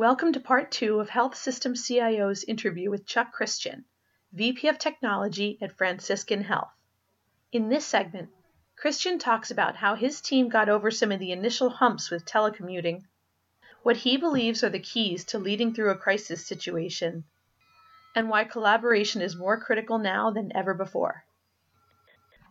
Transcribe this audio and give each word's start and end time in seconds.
Welcome 0.00 0.32
to 0.32 0.40
part 0.40 0.70
two 0.70 0.98
of 0.98 1.10
Health 1.10 1.34
System 1.34 1.74
CIO's 1.74 2.42
interview 2.44 2.88
with 2.88 3.04
Chuck 3.04 3.32
Christian, 3.32 3.84
VP 4.32 4.66
of 4.68 4.78
Technology 4.78 5.58
at 5.60 5.76
Franciscan 5.76 6.42
Health. 6.42 6.72
In 7.52 7.68
this 7.68 7.84
segment, 7.84 8.30
Christian 8.76 9.18
talks 9.18 9.50
about 9.50 9.76
how 9.76 9.96
his 9.96 10.22
team 10.22 10.48
got 10.48 10.70
over 10.70 10.90
some 10.90 11.12
of 11.12 11.20
the 11.20 11.32
initial 11.32 11.68
humps 11.68 12.10
with 12.10 12.24
telecommuting, 12.24 13.02
what 13.82 13.98
he 13.98 14.16
believes 14.16 14.64
are 14.64 14.70
the 14.70 14.80
keys 14.80 15.22
to 15.26 15.38
leading 15.38 15.74
through 15.74 15.90
a 15.90 15.98
crisis 15.98 16.46
situation, 16.46 17.24
and 18.14 18.30
why 18.30 18.44
collaboration 18.44 19.20
is 19.20 19.36
more 19.36 19.60
critical 19.60 19.98
now 19.98 20.30
than 20.30 20.50
ever 20.56 20.72
before. 20.72 21.26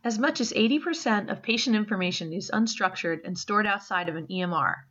As 0.04 0.20
much 0.20 0.40
as 0.40 0.54
80% 0.54 1.32
of 1.32 1.42
patient 1.42 1.76
information 1.76 2.32
is 2.32 2.52
unstructured 2.54 3.22
and 3.26 3.36
stored 3.40 3.66
outside 3.66 4.08
of 4.08 4.16
an 4.16 4.28
EMR. 4.28 4.84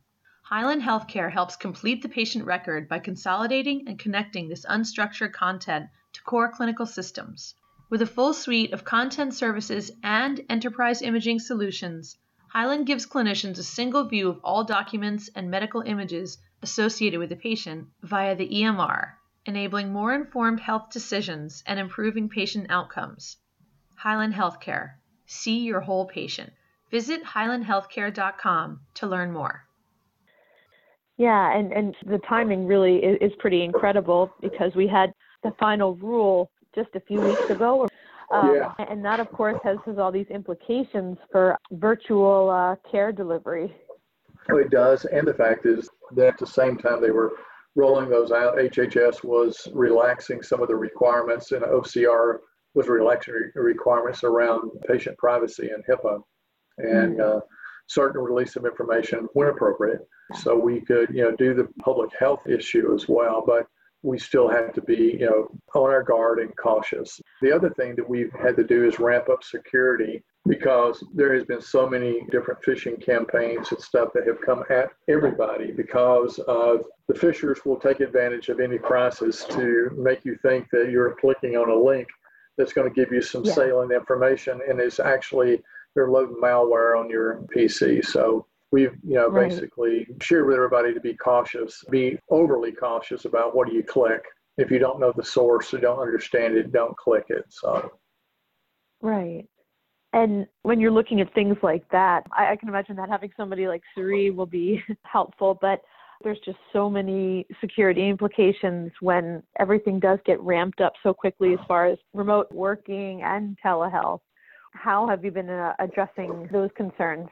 Hyland 0.51 0.81
Healthcare 0.81 1.31
helps 1.31 1.55
complete 1.55 2.01
the 2.01 2.09
patient 2.09 2.43
record 2.43 2.89
by 2.89 2.97
consolidating 2.97 3.87
and 3.87 3.99
connecting 3.99 4.49
this 4.49 4.65
unstructured 4.65 5.31
content 5.31 5.91
to 6.11 6.23
core 6.23 6.51
clinical 6.51 6.87
systems. 6.87 7.53
With 7.91 8.01
a 8.01 8.07
full 8.07 8.33
suite 8.33 8.73
of 8.73 8.83
content 8.83 9.35
services 9.35 9.91
and 10.01 10.43
enterprise 10.49 11.03
imaging 11.03 11.37
solutions, 11.37 12.17
Hyland 12.47 12.87
gives 12.87 13.05
clinicians 13.05 13.59
a 13.59 13.63
single 13.63 14.05
view 14.05 14.27
of 14.27 14.39
all 14.43 14.63
documents 14.63 15.29
and 15.35 15.51
medical 15.51 15.81
images 15.81 16.39
associated 16.63 17.19
with 17.19 17.29
the 17.29 17.35
patient 17.35 17.87
via 18.01 18.35
the 18.35 18.49
EMR, 18.49 19.11
enabling 19.45 19.93
more 19.93 20.15
informed 20.15 20.61
health 20.61 20.89
decisions 20.89 21.61
and 21.67 21.79
improving 21.79 22.27
patient 22.27 22.71
outcomes. 22.71 23.37
Hyland 23.97 24.33
Healthcare. 24.33 24.95
See 25.27 25.59
your 25.59 25.81
whole 25.81 26.07
patient. 26.07 26.51
Visit 26.89 27.23
hylandhealthcare.com 27.23 28.79
to 28.95 29.05
learn 29.05 29.31
more. 29.31 29.68
Yeah, 31.19 31.55
and, 31.55 31.73
and 31.73 31.95
the 32.07 32.17
timing 32.19 32.65
really 32.65 32.95
is, 32.95 33.17
is 33.19 33.31
pretty 33.39 33.63
incredible 33.63 34.33
because 34.39 34.73
we 34.73 34.87
had 34.87 35.13
the 35.43 35.51
final 35.59 35.95
rule 35.95 36.49
just 36.73 36.95
a 36.95 37.01
few 37.01 37.19
weeks 37.19 37.49
ago. 37.49 37.89
Um, 38.31 38.55
yeah. 38.55 38.73
And 38.89 39.03
that, 39.03 39.19
of 39.19 39.29
course, 39.31 39.59
has, 39.63 39.77
has 39.85 39.97
all 39.97 40.13
these 40.13 40.27
implications 40.27 41.17
for 41.29 41.57
virtual 41.71 42.49
uh, 42.49 42.75
care 42.89 43.11
delivery. 43.11 43.75
Oh, 44.49 44.57
it 44.57 44.69
does. 44.69 45.03
And 45.05 45.27
the 45.27 45.33
fact 45.33 45.65
is 45.65 45.89
that 46.15 46.27
at 46.27 46.37
the 46.37 46.47
same 46.47 46.77
time 46.77 47.01
they 47.01 47.11
were 47.11 47.33
rolling 47.75 48.09
those 48.09 48.31
out, 48.31 48.55
HHS 48.57 49.23
was 49.23 49.67
relaxing 49.73 50.41
some 50.41 50.61
of 50.61 50.69
the 50.69 50.75
requirements, 50.75 51.51
and 51.51 51.63
OCR 51.63 52.37
was 52.75 52.87
relaxing 52.87 53.51
requirements 53.55 54.23
around 54.23 54.71
patient 54.87 55.17
privacy 55.17 55.69
and 55.73 55.83
HIPAA. 55.85 56.21
And 56.77 57.17
mm-hmm. 57.17 57.37
uh, 57.37 57.41
to 57.93 58.19
release 58.19 58.53
some 58.53 58.65
information 58.65 59.27
when 59.33 59.47
appropriate 59.47 60.07
so 60.35 60.57
we 60.57 60.81
could 60.81 61.09
you 61.13 61.23
know 61.23 61.35
do 61.35 61.53
the 61.53 61.67
public 61.79 62.09
health 62.17 62.47
issue 62.47 62.93
as 62.93 63.07
well 63.07 63.43
but 63.45 63.67
we 64.01 64.17
still 64.17 64.47
have 64.47 64.73
to 64.73 64.81
be 64.81 65.17
you 65.19 65.25
know 65.25 65.49
on 65.75 65.89
our 65.89 66.03
guard 66.03 66.39
and 66.39 66.55
cautious 66.55 67.19
the 67.41 67.51
other 67.51 67.69
thing 67.71 67.95
that 67.95 68.07
we've 68.07 68.31
had 68.33 68.55
to 68.55 68.63
do 68.63 68.87
is 68.87 68.99
ramp 68.99 69.27
up 69.29 69.43
security 69.43 70.23
because 70.47 71.03
there 71.13 71.33
has 71.33 71.43
been 71.43 71.61
so 71.61 71.87
many 71.87 72.21
different 72.31 72.61
phishing 72.63 73.03
campaigns 73.03 73.71
and 73.71 73.81
stuff 73.81 74.09
that 74.13 74.25
have 74.25 74.39
come 74.41 74.63
at 74.69 74.89
everybody 75.09 75.71
because 75.71 76.39
of 76.47 76.81
the 77.07 77.13
phishers 77.13 77.65
will 77.65 77.79
take 77.79 77.99
advantage 77.99 78.49
of 78.49 78.59
any 78.59 78.77
crisis 78.77 79.43
to 79.45 79.91
make 79.97 80.23
you 80.23 80.37
think 80.41 80.67
that 80.71 80.89
you're 80.89 81.15
clicking 81.19 81.55
on 81.57 81.69
a 81.69 81.75
link 81.75 82.07
that's 82.57 82.73
going 82.73 82.87
to 82.87 82.93
give 82.93 83.11
you 83.11 83.21
some 83.21 83.43
yeah. 83.43 83.53
salient 83.53 83.91
information 83.91 84.59
and 84.67 84.79
it's 84.79 84.99
actually 84.99 85.61
they're 85.95 86.09
loading 86.09 86.37
malware 86.41 86.97
on 86.97 87.09
your 87.09 87.45
PC. 87.55 88.05
So 88.05 88.45
we've 88.71 88.95
you 89.03 89.15
know 89.15 89.29
right. 89.29 89.49
basically 89.49 90.07
shared 90.21 90.45
with 90.45 90.55
everybody 90.55 90.93
to 90.93 90.99
be 90.99 91.15
cautious, 91.15 91.83
be 91.89 92.17
overly 92.29 92.71
cautious 92.71 93.25
about 93.25 93.55
what 93.55 93.67
do 93.67 93.73
you 93.73 93.83
click. 93.83 94.23
If 94.57 94.69
you 94.71 94.79
don't 94.79 94.99
know 94.99 95.13
the 95.15 95.23
source 95.23 95.73
or 95.73 95.79
don't 95.79 95.99
understand 95.99 96.57
it, 96.57 96.71
don't 96.71 96.95
click 96.97 97.25
it. 97.29 97.45
So 97.49 97.91
right. 99.01 99.45
And 100.11 100.47
when 100.63 100.79
you're 100.79 100.91
looking 100.91 101.21
at 101.21 101.33
things 101.35 101.57
like 101.61 101.87
that, 101.91 102.23
I, 102.35 102.51
I 102.51 102.55
can 102.55 102.67
imagine 102.67 102.95
that 102.95 103.09
having 103.09 103.31
somebody 103.37 103.67
like 103.67 103.83
Siri 103.95 104.31
will 104.31 104.47
be 104.47 104.83
helpful, 105.03 105.57
but 105.61 105.81
there's 106.23 106.39
just 106.43 106.57
so 106.73 106.89
many 106.89 107.45
security 107.61 108.09
implications 108.09 108.91
when 108.99 109.41
everything 109.57 109.99
does 109.99 110.19
get 110.25 110.39
ramped 110.41 110.81
up 110.81 110.93
so 111.01 111.13
quickly 111.13 111.53
as 111.53 111.59
far 111.67 111.85
as 111.85 111.97
remote 112.13 112.51
working 112.51 113.21
and 113.23 113.57
telehealth. 113.65 114.19
How 114.73 115.07
have 115.07 115.25
you 115.25 115.31
been 115.31 115.49
uh, 115.49 115.73
addressing 115.79 116.47
those 116.51 116.69
concerns? 116.75 117.27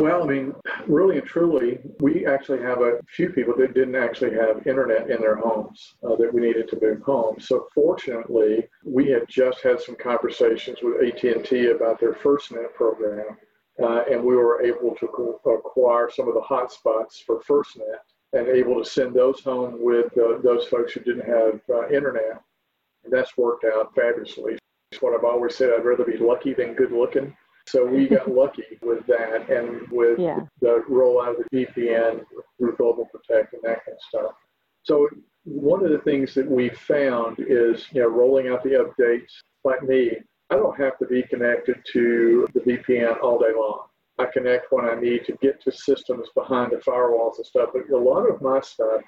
Well, 0.00 0.22
I 0.22 0.26
mean, 0.26 0.54
really 0.86 1.18
and 1.18 1.26
truly, 1.26 1.78
we 2.00 2.26
actually 2.26 2.62
have 2.62 2.80
a 2.80 3.00
few 3.14 3.28
people 3.28 3.54
that 3.58 3.74
didn't 3.74 3.94
actually 3.94 4.34
have 4.34 4.66
internet 4.66 5.10
in 5.10 5.20
their 5.20 5.36
homes 5.36 5.96
uh, 6.02 6.16
that 6.16 6.32
we 6.32 6.40
needed 6.40 6.68
to 6.68 6.78
move 6.80 7.02
home. 7.02 7.38
So 7.38 7.68
fortunately, 7.74 8.68
we 8.84 9.08
had 9.08 9.28
just 9.28 9.60
had 9.62 9.80
some 9.80 9.96
conversations 9.96 10.78
with 10.82 11.02
AT&T 11.02 11.66
about 11.66 12.00
their 12.00 12.14
FirstNet 12.14 12.72
program, 12.74 13.36
uh, 13.82 14.04
and 14.10 14.24
we 14.24 14.34
were 14.34 14.62
able 14.62 14.94
to 14.96 15.06
acquire 15.50 16.10
some 16.10 16.26
of 16.26 16.34
the 16.34 16.40
hotspots 16.40 17.22
for 17.26 17.42
FirstNet 17.42 18.00
and 18.32 18.48
able 18.48 18.82
to 18.82 18.88
send 18.88 19.14
those 19.14 19.40
home 19.40 19.76
with 19.78 20.06
uh, 20.16 20.38
those 20.42 20.66
folks 20.68 20.94
who 20.94 21.00
didn't 21.00 21.26
have 21.26 21.60
uh, 21.68 21.88
internet. 21.88 22.40
And 23.04 23.12
that's 23.12 23.36
worked 23.36 23.64
out 23.64 23.94
fabulously 23.94 24.56
what 25.00 25.14
I've 25.14 25.24
always 25.24 25.56
said. 25.56 25.70
I'd 25.76 25.84
rather 25.84 26.04
be 26.04 26.18
lucky 26.18 26.54
than 26.54 26.74
good 26.74 26.92
looking. 26.92 27.34
So 27.68 27.86
we 27.86 28.08
got 28.16 28.30
lucky 28.30 28.78
with 28.82 29.06
that 29.06 29.48
and 29.48 29.88
with 29.90 30.18
yeah. 30.18 30.40
the 30.60 30.84
rollout 30.90 31.38
of 31.40 31.44
the 31.50 31.66
VPN 31.66 32.24
through 32.58 32.76
Global 32.76 33.06
Protect 33.06 33.54
and 33.54 33.62
that 33.62 33.84
kind 33.84 33.96
of 33.96 34.02
stuff. 34.08 34.32
So 34.82 35.08
one 35.44 35.84
of 35.84 35.90
the 35.90 35.98
things 35.98 36.34
that 36.34 36.48
we 36.48 36.70
found 36.70 37.38
is, 37.38 37.86
you 37.92 38.02
know, 38.02 38.08
rolling 38.08 38.48
out 38.48 38.62
the 38.62 38.70
updates 38.70 39.30
like 39.64 39.82
me, 39.82 40.16
I 40.50 40.56
don't 40.56 40.78
have 40.78 40.98
to 40.98 41.06
be 41.06 41.22
connected 41.22 41.76
to 41.92 42.46
the 42.54 42.60
VPN 42.60 43.20
all 43.22 43.38
day 43.38 43.52
long. 43.56 43.86
I 44.18 44.26
connect 44.26 44.70
when 44.70 44.84
I 44.84 44.94
need 44.94 45.24
to 45.26 45.32
get 45.40 45.62
to 45.62 45.72
systems 45.72 46.28
behind 46.34 46.72
the 46.72 46.76
firewalls 46.76 47.38
and 47.38 47.46
stuff. 47.46 47.70
But 47.72 47.88
a 47.90 47.98
lot 47.98 48.28
of 48.28 48.42
my 48.42 48.60
stuff, 48.60 49.00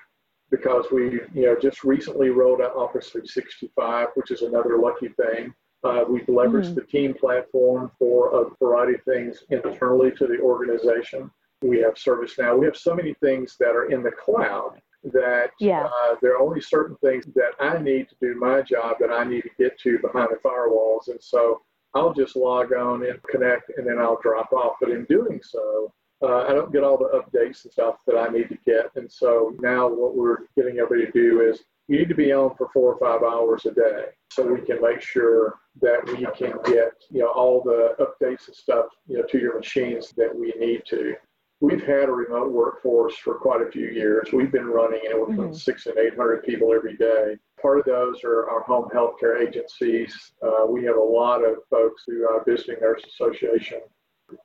because 0.50 0.86
we, 0.90 1.20
you 1.34 1.46
know, 1.46 1.56
just 1.60 1.84
recently 1.84 2.30
rolled 2.30 2.62
out 2.62 2.74
Office 2.74 3.10
365, 3.10 4.08
which 4.14 4.30
is 4.30 4.42
another 4.42 4.78
lucky 4.78 5.08
thing. 5.08 5.52
Uh, 5.84 6.04
we've 6.08 6.26
leveraged 6.26 6.64
mm-hmm. 6.64 6.74
the 6.76 6.86
team 6.86 7.14
platform 7.14 7.90
for 7.98 8.42
a 8.42 8.50
variety 8.58 8.94
of 8.94 9.02
things 9.02 9.44
internally 9.50 10.10
to 10.12 10.26
the 10.26 10.38
organization. 10.40 11.30
We 11.62 11.78
have 11.80 11.94
ServiceNow. 11.94 12.58
We 12.58 12.66
have 12.66 12.76
so 12.76 12.94
many 12.94 13.14
things 13.14 13.56
that 13.60 13.76
are 13.76 13.90
in 13.90 14.02
the 14.02 14.10
cloud 14.10 14.80
that 15.12 15.50
yeah. 15.60 15.84
uh, 15.84 16.14
there 16.22 16.34
are 16.36 16.42
only 16.42 16.62
certain 16.62 16.96
things 16.96 17.26
that 17.34 17.52
I 17.60 17.78
need 17.78 18.08
to 18.08 18.14
do 18.20 18.34
my 18.34 18.62
job 18.62 18.96
that 19.00 19.10
I 19.10 19.24
need 19.24 19.42
to 19.42 19.50
get 19.58 19.78
to 19.80 19.98
behind 19.98 20.28
the 20.30 20.36
firewalls. 20.36 21.08
And 21.08 21.22
so 21.22 21.60
I'll 21.94 22.14
just 22.14 22.36
log 22.36 22.72
on 22.72 23.04
and 23.04 23.22
connect 23.24 23.70
and 23.76 23.86
then 23.86 23.98
I'll 23.98 24.18
drop 24.22 24.52
off. 24.52 24.76
But 24.80 24.90
in 24.90 25.04
doing 25.04 25.40
so, 25.42 25.92
uh, 26.22 26.44
I 26.48 26.54
don't 26.54 26.72
get 26.72 26.82
all 26.82 26.96
the 26.96 27.20
updates 27.20 27.64
and 27.64 27.72
stuff 27.72 27.96
that 28.06 28.16
I 28.16 28.28
need 28.28 28.48
to 28.48 28.58
get. 28.64 28.90
And 28.96 29.10
so 29.10 29.54
now 29.60 29.86
what 29.88 30.16
we're 30.16 30.46
getting 30.56 30.78
everybody 30.78 31.12
to 31.12 31.12
do 31.12 31.40
is 31.42 31.60
you 31.88 31.98
need 31.98 32.08
to 32.08 32.14
be 32.14 32.32
on 32.32 32.54
for 32.56 32.68
four 32.72 32.94
or 32.94 32.98
five 32.98 33.22
hours 33.22 33.66
a 33.66 33.72
day 33.72 34.06
so 34.30 34.46
we 34.46 34.60
can 34.62 34.80
make 34.80 35.00
sure 35.00 35.54
that 35.80 36.04
we 36.06 36.26
can 36.36 36.56
get 36.64 36.92
you 37.10 37.20
know 37.20 37.28
all 37.28 37.62
the 37.62 37.94
updates 38.00 38.46
and 38.46 38.56
stuff 38.56 38.86
you 39.06 39.18
know 39.18 39.24
to 39.24 39.38
your 39.38 39.58
machines 39.58 40.12
that 40.16 40.34
we 40.34 40.52
need 40.58 40.82
to. 40.88 41.14
We've 41.60 41.84
had 41.84 42.08
a 42.08 42.12
remote 42.12 42.52
workforce 42.52 43.16
for 43.16 43.36
quite 43.36 43.62
a 43.62 43.70
few 43.70 43.86
years. 43.86 44.28
We've 44.32 44.52
been 44.52 44.66
running 44.66 45.00
anywhere 45.06 45.26
from 45.26 45.36
mm-hmm. 45.36 45.54
six 45.54 45.86
and 45.86 45.96
eight 45.98 46.16
hundred 46.16 46.42
people 46.44 46.74
every 46.74 46.96
day. 46.96 47.36
Part 47.60 47.78
of 47.78 47.84
those 47.86 48.22
are 48.24 48.48
our 48.50 48.62
home 48.62 48.88
health 48.92 49.14
care 49.18 49.40
agencies. 49.40 50.32
Uh, 50.42 50.66
we 50.68 50.84
have 50.84 50.96
a 50.96 51.00
lot 51.00 51.44
of 51.44 51.58
folks 51.70 52.04
through 52.04 52.28
our 52.28 52.44
visiting 52.44 52.76
nurse 52.80 53.02
association 53.04 53.80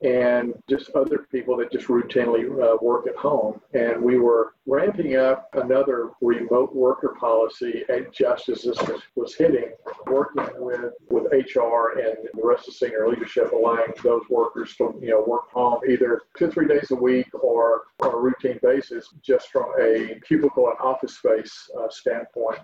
and 0.02 0.54
just 0.68 0.90
other 0.90 1.26
people 1.30 1.56
that 1.56 1.72
just 1.72 1.86
routinely 1.86 2.44
uh, 2.62 2.76
work 2.82 3.06
at 3.06 3.16
home. 3.16 3.60
And 3.74 4.02
we 4.02 4.18
were 4.18 4.54
ramping 4.66 5.16
up 5.16 5.48
another 5.54 6.10
remote 6.20 6.74
worker 6.74 7.16
policy 7.18 7.84
just 8.12 8.48
as 8.48 8.62
this 8.62 8.76
was, 8.82 9.02
was 9.16 9.34
hitting, 9.34 9.72
working 10.06 10.46
with, 10.58 10.92
with 11.08 11.32
HR 11.32 11.98
and 11.98 12.16
the 12.34 12.42
rest 12.42 12.68
of 12.68 12.74
senior 12.74 13.08
leadership, 13.08 13.52
allowing 13.52 13.92
those 14.02 14.22
workers 14.28 14.74
to 14.76 14.94
you 15.00 15.10
know 15.10 15.24
work 15.26 15.50
home 15.50 15.80
either 15.88 16.22
two 16.36 16.50
three 16.50 16.68
days 16.68 16.90
a 16.90 16.94
week 16.94 17.28
or 17.34 17.82
on 18.00 18.14
a 18.14 18.16
routine 18.16 18.58
basis, 18.62 19.08
just 19.22 19.48
from 19.48 19.66
a 19.80 20.20
cubicle 20.26 20.68
and 20.68 20.78
office 20.80 21.18
space 21.18 21.70
uh, 21.78 21.88
standpoint. 21.90 22.60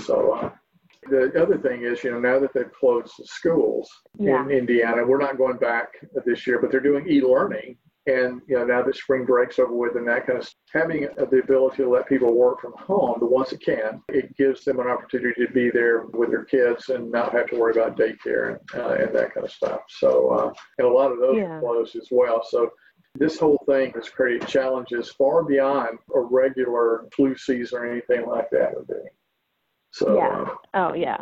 So 0.00 0.32
uh, 0.32 0.50
the 1.08 1.42
other 1.42 1.58
thing 1.58 1.82
is, 1.82 2.04
you 2.04 2.12
know, 2.12 2.20
now 2.20 2.38
that 2.38 2.52
they've 2.54 2.72
closed 2.72 3.12
the 3.18 3.26
schools 3.26 3.88
yeah. 4.18 4.42
in 4.44 4.50
Indiana, 4.50 5.04
we're 5.04 5.18
not 5.18 5.38
going 5.38 5.58
back 5.58 5.88
this 6.24 6.46
year, 6.46 6.60
but 6.60 6.70
they're 6.70 6.80
doing 6.80 7.08
e-learning. 7.08 7.76
And 8.06 8.42
you 8.48 8.58
know, 8.58 8.64
now 8.64 8.82
that 8.82 8.96
spring 8.96 9.24
breaks 9.24 9.60
over 9.60 9.72
with 9.72 9.94
and 9.94 10.08
that 10.08 10.26
kind 10.26 10.40
of 10.40 10.48
having 10.72 11.02
the 11.02 11.38
ability 11.38 11.76
to 11.78 11.88
let 11.88 12.08
people 12.08 12.34
work 12.34 12.60
from 12.60 12.74
home, 12.76 13.18
the 13.20 13.26
ones 13.26 13.50
that 13.50 13.62
can, 13.62 14.02
it 14.08 14.36
gives 14.36 14.64
them 14.64 14.80
an 14.80 14.88
opportunity 14.88 15.46
to 15.46 15.52
be 15.52 15.70
there 15.70 16.06
with 16.06 16.30
their 16.30 16.44
kids 16.44 16.88
and 16.88 17.12
not 17.12 17.32
have 17.32 17.46
to 17.50 17.56
worry 17.56 17.72
about 17.72 17.96
daycare 17.96 18.58
and, 18.58 18.80
uh, 18.80 18.94
and 18.94 19.14
that 19.14 19.32
kind 19.32 19.46
of 19.46 19.52
stuff. 19.52 19.82
So, 19.88 20.30
uh, 20.30 20.52
and 20.78 20.86
a 20.86 20.90
lot 20.90 21.12
of 21.12 21.20
those 21.20 21.36
yeah. 21.36 21.44
are 21.44 21.60
closed 21.60 21.94
as 21.94 22.08
well. 22.10 22.44
So 22.48 22.70
this 23.14 23.38
whole 23.38 23.62
thing 23.68 23.92
has 23.94 24.08
created 24.08 24.48
challenges 24.48 25.10
far 25.10 25.44
beyond 25.44 25.98
a 26.14 26.20
regular 26.20 27.06
flu 27.14 27.36
season 27.36 27.78
or 27.78 27.86
anything 27.86 28.26
like 28.26 28.50
that 28.50 28.74
would 28.74 28.88
be. 28.88 28.94
So, 29.92 30.16
yeah. 30.16 30.44
Uh, 30.74 30.90
oh, 30.90 30.94
yeah, 30.94 31.18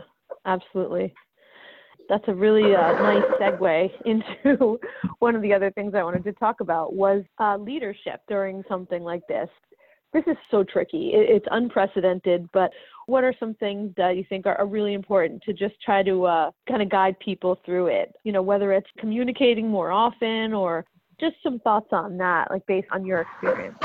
absolutely. 0.46 1.12
That's 2.08 2.25
a 2.26 2.34
really 2.34 2.75
uh, 2.75 2.93
nice 2.93 3.22
segue 3.40 3.90
into 4.06 4.81
one 5.20 5.37
of 5.37 5.43
the 5.43 5.52
other 5.52 5.70
things 5.70 5.94
I 5.94 6.02
wanted 6.02 6.25
to 6.25 6.32
talk 6.32 6.61
about 6.61 6.94
was 6.94 7.22
uh, 7.38 7.56
leadership 7.56 8.20
during 8.28 8.64
something 8.69 9.02
like 9.02 9.22
this. 9.28 9.49
This 10.12 10.25
is 10.26 10.37
so 10.50 10.64
tricky. 10.64 11.12
It's 11.14 11.46
unprecedented, 11.52 12.49
but 12.52 12.72
what 13.06 13.22
are 13.22 13.34
some 13.38 13.55
things 13.55 13.93
that 13.96 14.17
you 14.17 14.25
think 14.28 14.44
are, 14.44 14.56
are 14.56 14.67
really 14.67 14.94
important 14.94 15.40
to 15.43 15.52
just 15.52 15.81
try 15.84 16.02
to 16.02 16.25
uh, 16.25 16.50
kind 16.69 16.82
of 16.82 16.90
guide 16.90 17.16
people 17.20 17.61
through 17.64 17.87
it? 17.87 18.12
You 18.25 18.32
know, 18.32 18.43
whether 18.43 18.73
it's 18.73 18.90
communicating 18.99 19.69
more 19.69 19.93
often 19.93 20.52
or 20.52 20.84
just 21.20 21.37
some 21.44 21.61
thoughts 21.61 21.88
on 21.93 22.16
that, 22.19 22.50
like 22.50 22.66
based 22.66 22.88
on 22.90 23.06
your 23.06 23.20
experience. 23.20 23.78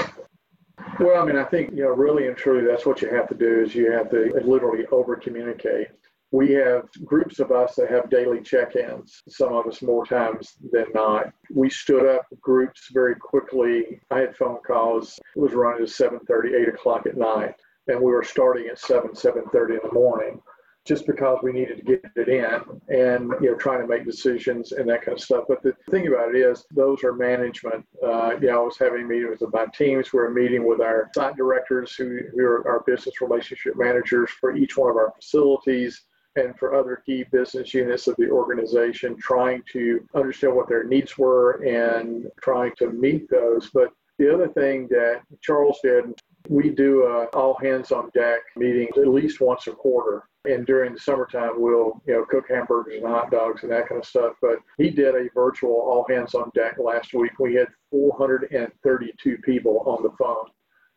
Well, 1.00 1.22
I 1.22 1.26
mean, 1.26 1.38
I 1.38 1.44
think, 1.44 1.72
you 1.72 1.84
know, 1.84 1.90
really 1.90 2.28
and 2.28 2.38
truly, 2.38 2.66
that's 2.66 2.86
what 2.86 3.02
you 3.02 3.10
have 3.10 3.28
to 3.30 3.36
do 3.36 3.62
is 3.62 3.76
you 3.76 3.92
have 3.92 4.10
to 4.12 4.32
literally 4.46 4.86
over 4.88 5.16
communicate. 5.16 5.88
We 6.32 6.52
have 6.54 6.90
groups 7.04 7.40
of 7.40 7.52
us 7.52 7.76
that 7.76 7.90
have 7.90 8.10
daily 8.10 8.42
check-ins, 8.42 9.24
some 9.30 9.54
of 9.54 9.68
us 9.68 9.82
more 9.82 10.06
times 10.06 10.56
than 10.72 10.86
not. 10.94 11.32
We 11.54 11.70
stood 11.70 12.06
up 12.06 12.26
groups 12.42 12.90
very 12.94 13.16
quickly. 13.16 14.00
I 14.12 14.20
had 14.20 14.36
phone 14.36 14.60
calls. 14.66 15.20
It 15.36 15.40
was 15.40 15.54
running 15.54 15.84
at 15.84 15.90
7.30, 15.90 16.62
8 16.62 16.68
o'clock 16.70 17.06
at 17.06 17.18
night, 17.18 17.56
and 17.88 18.00
we 18.00 18.12
were 18.12 18.24
starting 18.24 18.68
at 18.68 18.80
7, 18.80 19.12
7.30 19.12 19.70
in 19.70 19.80
the 19.84 19.94
morning 19.94 20.42
just 20.86 21.08
because 21.08 21.40
we 21.42 21.52
needed 21.52 21.78
to 21.78 21.84
get 21.84 22.06
it 22.16 22.30
in 22.30 22.62
and 22.96 23.32
you 23.42 23.52
know 23.52 23.56
trying 23.56 23.82
to 23.82 23.88
make 23.88 24.06
decisions 24.06 24.72
and 24.72 24.88
that 24.88 25.04
kind 25.04 25.18
of 25.18 25.24
stuff. 25.24 25.46
But 25.48 25.64
the 25.64 25.74
thing 25.90 26.08
about 26.08 26.34
it 26.34 26.40
is 26.40 26.66
those 26.72 27.04
are 27.04 27.14
management. 27.14 27.86
Uh, 28.04 28.36
you 28.42 28.50
I 28.50 28.58
was 28.58 28.78
having 28.78 29.08
meetings 29.08 29.42
with 29.42 29.54
my 29.54 29.66
teams. 29.76 30.14
We 30.14 30.20
are 30.20 30.30
meeting 30.30 30.66
with 30.66 30.82
our 30.82 31.10
site 31.16 31.36
directors 31.36 31.96
who, 31.96 32.20
who 32.34 32.44
are 32.44 32.68
our 32.68 32.82
business 32.82 33.20
relationship 33.20 33.76
managers 33.76 34.30
for 34.30 34.56
each 34.56 34.78
one 34.78 34.92
of 34.92 34.98
our 34.98 35.12
facilities 35.16 36.04
and 36.36 36.58
for 36.58 36.76
other 36.76 37.02
key 37.06 37.24
business 37.32 37.74
units 37.74 38.08
of 38.08 38.16
the 38.18 38.30
organization, 38.30 39.16
trying 39.18 39.64
to 39.72 40.06
understand 40.14 40.56
what 40.56 40.68
their 40.68 40.84
needs 40.84 41.18
were 41.18 41.64
and 41.64 42.30
trying 42.42 42.74
to 42.78 42.92
meet 42.92 43.30
those. 43.30 43.70
But 43.74 43.92
the 44.18 44.34
other 44.34 44.48
thing 44.50 44.88
that 44.90 45.22
Charles 45.42 45.80
did, 45.84 46.06
we 46.50 46.70
do 46.70 47.04
a 47.04 47.26
all 47.38 47.56
hands 47.56 47.92
on 47.92 48.10
deck 48.14 48.40
meeting 48.56 48.88
at 48.98 49.08
least 49.08 49.42
once 49.42 49.68
a 49.68 49.72
quarter 49.72 50.24
and 50.48 50.66
during 50.66 50.94
the 50.94 51.00
summertime, 51.00 51.52
we'll 51.56 52.02
you 52.06 52.14
know 52.14 52.26
cook 52.26 52.46
hamburgers 52.50 53.02
and 53.02 53.08
hot 53.08 53.32
dogs 53.32 53.64
and 53.64 53.72
that 53.72 53.88
kind 53.88 54.00
of 54.00 54.08
stuff. 54.08 54.34
But 54.42 54.60
he 54.78 54.90
did 54.90 55.16
a 55.16 55.30
virtual 55.34 55.72
all 55.72 56.06
hands 56.10 56.36
on 56.36 56.52
deck 56.54 56.78
last 56.78 57.14
week. 57.14 57.38
We 57.40 57.56
had 57.56 57.68
432 57.92 59.38
people 59.40 59.84
on 59.86 60.04
the 60.04 60.12
phone. 60.18 60.46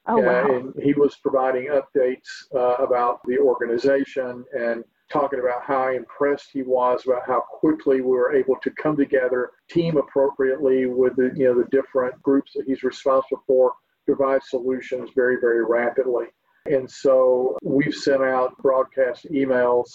Oh, 0.06 0.18
wow. 0.18 0.44
Uh, 0.44 0.56
and 0.56 0.74
he 0.82 0.94
was 0.94 1.16
providing 1.16 1.68
updates 1.68 2.26
uh, 2.54 2.82
about 2.82 3.20
the 3.26 3.38
organization 3.38 4.44
and 4.52 4.82
talking 5.10 5.40
about 5.40 5.62
how 5.64 5.90
impressed 5.90 6.48
he 6.52 6.62
was 6.62 7.02
about 7.06 7.26
how 7.26 7.40
quickly 7.40 8.00
we 8.00 8.10
were 8.10 8.34
able 8.34 8.56
to 8.62 8.70
come 8.70 8.96
together, 8.96 9.50
team 9.70 9.96
appropriately 9.96 10.86
with 10.86 11.16
the 11.16 11.30
you 11.34 11.44
know 11.44 11.54
the 11.54 11.68
different 11.70 12.20
groups 12.22 12.52
that 12.54 12.64
he's 12.66 12.82
responsible 12.82 13.42
for, 13.46 13.72
provide 14.14 14.42
solutions 14.42 15.10
very 15.14 15.36
very 15.40 15.64
rapidly. 15.64 16.26
And 16.66 16.90
so 16.90 17.56
we've 17.62 17.94
sent 17.94 18.22
out 18.22 18.56
broadcast 18.58 19.26
emails. 19.32 19.86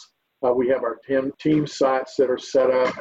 Uh, 0.43 0.51
we 0.51 0.67
have 0.69 0.83
our 0.83 0.97
team, 1.07 1.31
team 1.39 1.67
sites 1.67 2.15
that 2.17 2.29
are 2.29 2.37
set 2.37 2.69
up 2.71 2.95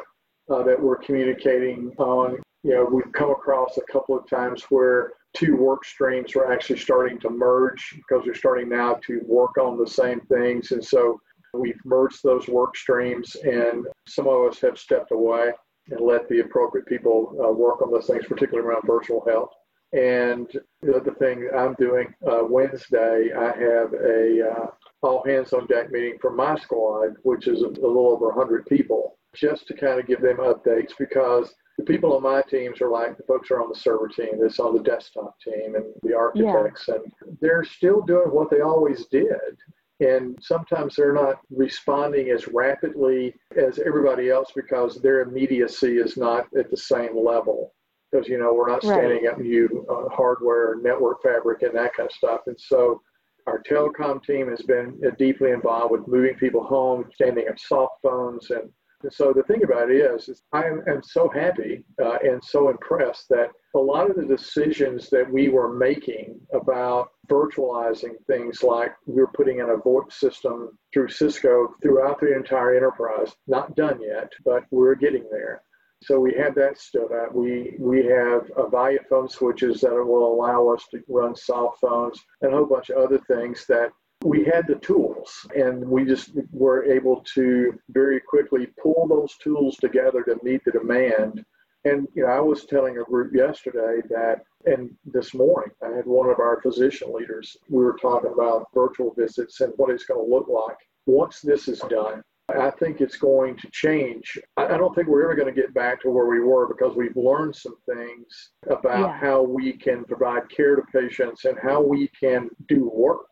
uh, 0.50 0.62
that 0.62 0.80
we're 0.80 0.98
communicating 0.98 1.92
on. 1.98 2.36
You 2.62 2.74
know, 2.74 2.88
we've 2.90 3.12
come 3.12 3.30
across 3.30 3.78
a 3.78 3.92
couple 3.92 4.16
of 4.16 4.28
times 4.28 4.64
where 4.68 5.12
two 5.34 5.56
work 5.56 5.84
streams 5.84 6.36
are 6.36 6.52
actually 6.52 6.78
starting 6.78 7.18
to 7.20 7.30
merge 7.30 7.94
because 7.96 8.24
they're 8.24 8.34
starting 8.34 8.68
now 8.68 8.98
to 9.06 9.20
work 9.24 9.56
on 9.58 9.78
the 9.78 9.86
same 9.86 10.20
things. 10.20 10.72
And 10.72 10.84
so 10.84 11.18
we've 11.54 11.80
merged 11.84 12.22
those 12.22 12.46
work 12.48 12.76
streams, 12.76 13.34
and 13.36 13.86
some 14.06 14.28
of 14.28 14.46
us 14.48 14.60
have 14.60 14.78
stepped 14.78 15.12
away 15.12 15.52
and 15.90 16.00
let 16.00 16.28
the 16.28 16.40
appropriate 16.40 16.86
people 16.86 17.34
uh, 17.42 17.50
work 17.50 17.82
on 17.82 17.90
those 17.90 18.06
things, 18.06 18.24
particularly 18.26 18.68
around 18.68 18.82
virtual 18.86 19.24
health. 19.26 19.50
And 19.92 20.48
the 20.80 20.96
other 20.96 21.12
thing 21.12 21.50
I'm 21.54 21.74
doing 21.74 22.14
uh, 22.26 22.44
Wednesday, 22.48 23.30
I 23.36 23.46
have 23.48 23.92
a 23.92 24.50
uh, 24.50 24.66
all 25.02 25.22
hands 25.26 25.52
on 25.52 25.66
deck 25.66 25.90
meeting 25.90 26.16
for 26.20 26.32
my 26.32 26.58
squad, 26.58 27.16
which 27.24 27.46
is 27.46 27.60
a, 27.60 27.68
little 27.68 28.08
over 28.08 28.28
100 28.28 28.64
people, 28.66 29.18
just 29.34 29.66
to 29.66 29.74
kind 29.74 30.00
of 30.00 30.06
give 30.06 30.22
them 30.22 30.38
updates 30.38 30.92
because 30.98 31.54
the 31.76 31.84
people 31.84 32.16
on 32.16 32.22
my 32.22 32.40
teams 32.42 32.80
are 32.80 32.90
like 32.90 33.18
the 33.18 33.22
folks 33.24 33.50
are 33.50 33.60
on 33.60 33.68
the 33.68 33.78
server 33.78 34.08
team, 34.08 34.40
that's 34.40 34.60
on 34.60 34.74
the 34.74 34.82
desktop 34.82 35.38
team, 35.40 35.74
and 35.74 35.84
the 36.02 36.14
architects, 36.14 36.86
yeah. 36.88 36.94
and 36.94 37.38
they're 37.40 37.64
still 37.64 38.00
doing 38.00 38.30
what 38.30 38.50
they 38.50 38.60
always 38.60 39.06
did. 39.06 39.58
And 40.00 40.38
sometimes 40.40 40.96
they're 40.96 41.12
not 41.12 41.36
responding 41.50 42.30
as 42.30 42.48
rapidly 42.48 43.34
as 43.56 43.78
everybody 43.78 44.30
else 44.30 44.50
because 44.54 45.00
their 45.00 45.20
immediacy 45.20 45.98
is 45.98 46.16
not 46.16 46.46
at 46.58 46.70
the 46.70 46.76
same 46.76 47.16
level 47.16 47.74
because 48.12 48.28
you 48.28 48.38
know 48.38 48.52
we're 48.52 48.68
not 48.68 48.82
standing 48.82 49.24
right. 49.24 49.32
up 49.32 49.38
new 49.38 49.86
uh, 49.88 50.14
hardware, 50.14 50.76
network 50.82 51.22
fabric, 51.22 51.62
and 51.62 51.74
that 51.74 51.94
kind 51.94 52.08
of 52.08 52.14
stuff. 52.14 52.40
And 52.46 52.60
so 52.60 53.00
our 53.46 53.62
telecom 53.62 54.22
team 54.22 54.48
has 54.50 54.62
been 54.62 55.00
uh, 55.06 55.10
deeply 55.18 55.50
involved 55.50 55.92
with 55.92 56.06
moving 56.06 56.34
people 56.36 56.64
home, 56.64 57.04
standing 57.14 57.48
up 57.48 57.58
soft 57.58 57.94
phones, 58.02 58.50
and, 58.50 58.70
and 59.02 59.12
so 59.12 59.32
the 59.32 59.42
thing 59.44 59.64
about 59.64 59.90
it 59.90 59.96
is, 59.96 60.28
is 60.28 60.42
I 60.52 60.64
am, 60.64 60.82
am 60.88 61.02
so 61.02 61.28
happy 61.28 61.84
uh, 62.00 62.18
and 62.22 62.42
so 62.44 62.68
impressed 62.68 63.28
that 63.30 63.48
a 63.74 63.78
lot 63.78 64.08
of 64.08 64.16
the 64.16 64.24
decisions 64.24 65.08
that 65.10 65.28
we 65.28 65.48
were 65.48 65.74
making 65.74 66.38
about 66.52 67.08
virtualizing 67.28 68.14
things 68.28 68.62
like 68.62 68.92
we 69.06 69.14
we're 69.14 69.26
putting 69.28 69.58
in 69.58 69.70
a 69.70 69.76
VoIP 69.76 70.12
system 70.12 70.78
through 70.92 71.08
Cisco 71.08 71.74
throughout 71.82 72.20
the 72.20 72.36
entire 72.36 72.76
enterprise, 72.76 73.32
not 73.48 73.74
done 73.74 74.00
yet, 74.00 74.30
but 74.44 74.64
we're 74.70 74.94
getting 74.94 75.26
there 75.32 75.62
so 76.02 76.18
we 76.18 76.34
have 76.34 76.54
that 76.56 76.78
stood 76.78 77.12
up. 77.12 77.34
We 77.34 77.74
we 77.78 78.04
have 78.06 78.48
Avaya 78.56 78.98
phone 79.08 79.28
switches 79.28 79.80
that 79.82 79.92
will 79.92 80.32
allow 80.32 80.68
us 80.68 80.86
to 80.90 81.02
run 81.08 81.36
soft 81.36 81.80
phones 81.80 82.20
and 82.40 82.52
a 82.52 82.56
whole 82.56 82.66
bunch 82.66 82.90
of 82.90 82.98
other 82.98 83.18
things 83.28 83.64
that 83.68 83.92
we 84.24 84.44
had 84.44 84.66
the 84.66 84.76
tools 84.76 85.46
and 85.56 85.84
we 85.84 86.04
just 86.04 86.30
were 86.52 86.84
able 86.84 87.24
to 87.34 87.78
very 87.90 88.20
quickly 88.20 88.68
pull 88.80 89.06
those 89.08 89.36
tools 89.38 89.76
together 89.76 90.22
to 90.22 90.38
meet 90.42 90.64
the 90.64 90.72
demand. 90.72 91.44
And 91.84 92.06
you 92.14 92.24
know, 92.24 92.30
I 92.30 92.40
was 92.40 92.64
telling 92.64 92.98
a 92.98 93.04
group 93.04 93.34
yesterday 93.34 94.06
that 94.10 94.42
and 94.66 94.90
this 95.04 95.34
morning 95.34 95.72
I 95.82 95.96
had 95.96 96.06
one 96.06 96.30
of 96.30 96.38
our 96.38 96.60
physician 96.62 97.12
leaders, 97.12 97.56
we 97.68 97.82
were 97.82 97.98
talking 98.00 98.32
about 98.32 98.68
virtual 98.74 99.12
visits 99.14 99.60
and 99.60 99.72
what 99.76 99.90
it's 99.90 100.04
going 100.04 100.24
to 100.24 100.34
look 100.34 100.48
like 100.48 100.78
once 101.06 101.40
this 101.40 101.66
is 101.66 101.80
done 101.90 102.22
I 102.48 102.70
think 102.70 103.00
it's 103.00 103.16
going 103.16 103.56
to 103.58 103.70
change. 103.70 104.38
I 104.56 104.76
don't 104.76 104.94
think 104.94 105.08
we're 105.08 105.24
ever 105.24 105.34
going 105.34 105.52
to 105.54 105.60
get 105.60 105.72
back 105.74 106.02
to 106.02 106.10
where 106.10 106.26
we 106.26 106.40
were 106.40 106.66
because 106.66 106.96
we've 106.96 107.16
learned 107.16 107.54
some 107.54 107.76
things 107.88 108.50
about 108.68 109.00
yeah. 109.00 109.18
how 109.18 109.42
we 109.42 109.72
can 109.72 110.04
provide 110.04 110.48
care 110.50 110.76
to 110.76 110.82
patients 110.92 111.44
and 111.44 111.56
how 111.62 111.80
we 111.80 112.08
can 112.08 112.50
do 112.68 112.90
work. 112.92 113.26